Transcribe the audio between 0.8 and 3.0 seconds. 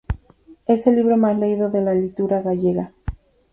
el libro más leído de la literatura gallega.